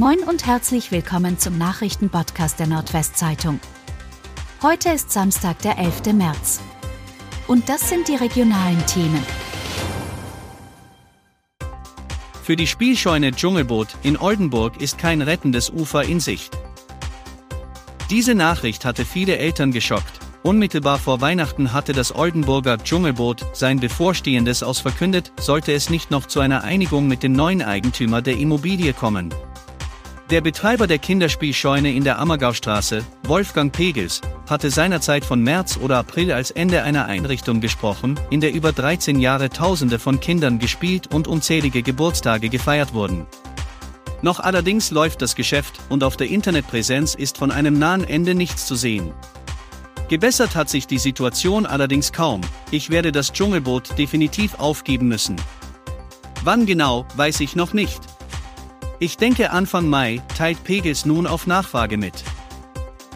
[0.00, 3.60] Moin und herzlich willkommen zum Nachrichtenpodcast der Nordwestzeitung.
[4.62, 6.14] Heute ist Samstag, der 11.
[6.14, 6.62] März.
[7.46, 9.22] Und das sind die regionalen Themen.
[12.42, 16.56] Für die Spielscheune Dschungelboot in Oldenburg ist kein rettendes Ufer in Sicht.
[18.08, 20.18] Diese Nachricht hatte viele Eltern geschockt.
[20.42, 26.24] Unmittelbar vor Weihnachten hatte das Oldenburger Dschungelboot sein bevorstehendes aus verkündet, sollte es nicht noch
[26.24, 29.28] zu einer Einigung mit dem neuen Eigentümer der Immobilie kommen.
[30.30, 36.30] Der Betreiber der Kinderspielscheune in der Ammergaustraße, Wolfgang Pegels, hatte seinerzeit von März oder April
[36.30, 41.26] als Ende einer Einrichtung gesprochen, in der über 13 Jahre Tausende von Kindern gespielt und
[41.26, 43.26] unzählige Geburtstage gefeiert wurden.
[44.22, 48.66] Noch allerdings läuft das Geschäft und auf der Internetpräsenz ist von einem nahen Ende nichts
[48.66, 49.12] zu sehen.
[50.08, 55.34] Gebessert hat sich die Situation allerdings kaum, ich werde das Dschungelboot definitiv aufgeben müssen.
[56.44, 58.00] Wann genau, weiß ich noch nicht.
[59.02, 62.22] Ich denke Anfang Mai teilt Pegels nun auf Nachfrage mit.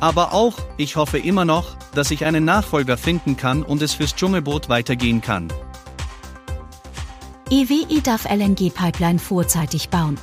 [0.00, 4.16] Aber auch, ich hoffe immer noch, dass ich einen Nachfolger finden kann und es fürs
[4.16, 5.48] Dschungelboot weitergehen kann.
[7.50, 10.16] EWI darf LNG-Pipeline vorzeitig bauen.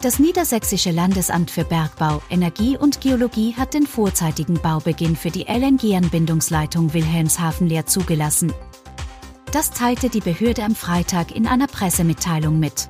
[0.00, 6.94] Das Niedersächsische Landesamt für Bergbau, Energie und Geologie hat den vorzeitigen Baubeginn für die LNG-Anbindungsleitung
[6.94, 8.54] Wilhelmshaven-Leer zugelassen.
[9.52, 12.88] Das teilte die Behörde am Freitag in einer Pressemitteilung mit.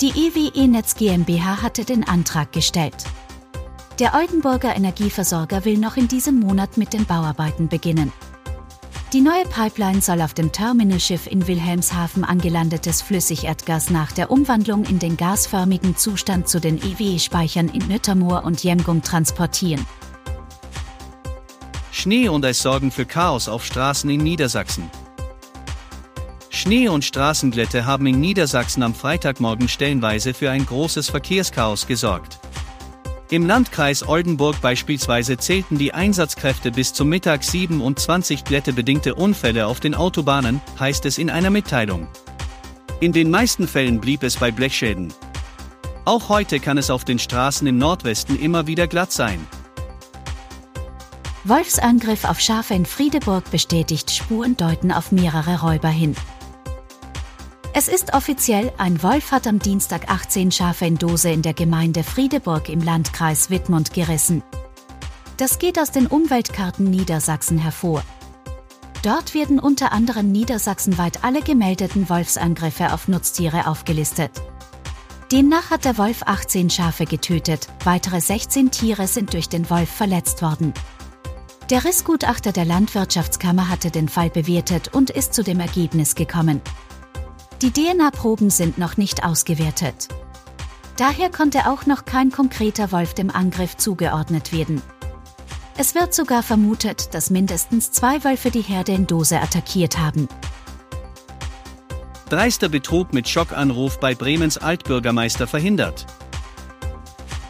[0.00, 2.94] Die EWE Netz GmbH hatte den Antrag gestellt.
[3.98, 8.12] Der Oldenburger Energieversorger will noch in diesem Monat mit den Bauarbeiten beginnen.
[9.12, 15.00] Die neue Pipeline soll auf dem Terminalschiff in Wilhelmshaven angelandetes Flüssigerdgas nach der Umwandlung in
[15.00, 19.84] den gasförmigen Zustand zu den EWE-Speichern in Nüttermoor und Jemgum transportieren.
[21.90, 24.88] Schnee und Eis sorgen für Chaos auf Straßen in Niedersachsen.
[26.58, 32.40] Schnee und Straßenglätte haben in Niedersachsen am Freitagmorgen stellenweise für ein großes Verkehrschaos gesorgt.
[33.30, 39.94] Im Landkreis Oldenburg beispielsweise zählten die Einsatzkräfte bis zum Mittag 27 glättebedingte Unfälle auf den
[39.94, 42.08] Autobahnen, heißt es in einer Mitteilung.
[42.98, 45.12] In den meisten Fällen blieb es bei Blechschäden.
[46.06, 49.46] Auch heute kann es auf den Straßen im Nordwesten immer wieder glatt sein.
[51.44, 56.16] Wolfsangriff auf Schafe in Friedeburg bestätigt Spuren deuten auf mehrere Räuber hin.
[57.80, 62.02] Es ist offiziell, ein Wolf hat am Dienstag 18 Schafe in Dose in der Gemeinde
[62.02, 64.42] Friedeburg im Landkreis Wittmund gerissen.
[65.36, 68.02] Das geht aus den Umweltkarten Niedersachsen hervor.
[69.04, 74.32] Dort werden unter anderem niedersachsenweit alle gemeldeten Wolfsangriffe auf Nutztiere aufgelistet.
[75.30, 80.42] Demnach hat der Wolf 18 Schafe getötet, weitere 16 Tiere sind durch den Wolf verletzt
[80.42, 80.74] worden.
[81.70, 86.60] Der Rissgutachter der Landwirtschaftskammer hatte den Fall bewertet und ist zu dem Ergebnis gekommen.
[87.60, 90.06] Die DNA-Proben sind noch nicht ausgewertet.
[90.96, 94.80] Daher konnte auch noch kein konkreter Wolf dem Angriff zugeordnet werden.
[95.76, 100.28] Es wird sogar vermutet, dass mindestens zwei Wölfe die Herde in Dose attackiert haben.
[102.28, 106.06] Dreister Betrug mit Schockanruf bei Bremens Altbürgermeister verhindert.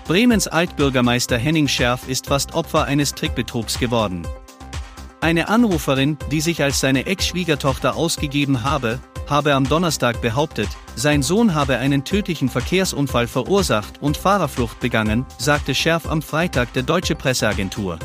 [0.06, 4.26] Bremens Altbürgermeister Henning Scherf ist fast Opfer eines Trickbetrugs geworden.
[5.20, 11.54] Eine Anruferin, die sich als seine Ex-Schwiegertochter ausgegeben habe, habe am Donnerstag behauptet, sein Sohn
[11.54, 17.98] habe einen tödlichen Verkehrsunfall verursacht und Fahrerflucht begangen, sagte Scherf am Freitag der Deutsche Presseagentur.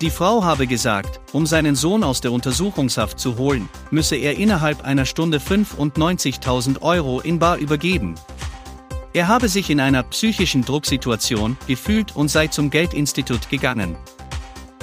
[0.00, 4.84] Die Frau habe gesagt, um seinen Sohn aus der Untersuchungshaft zu holen, müsse er innerhalb
[4.84, 8.16] einer Stunde 95.000 Euro in Bar übergeben.
[9.12, 13.96] Er habe sich in einer psychischen Drucksituation gefühlt und sei zum Geldinstitut gegangen.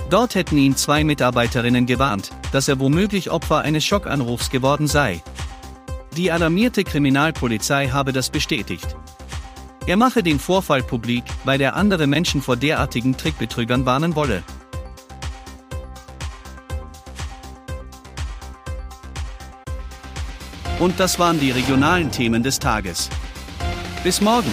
[0.10, 5.22] Dort hätten ihn zwei Mitarbeiterinnen gewarnt, dass er womöglich Opfer eines Schockanrufs geworden sei.
[6.18, 8.98] Die alarmierte Kriminalpolizei habe das bestätigt.
[9.88, 14.44] Er mache den Vorfall publik, weil er andere Menschen vor derartigen Trickbetrügern warnen wolle.
[20.80, 23.10] Und das waren die regionalen Themen des Tages.
[24.04, 24.52] Bis morgen!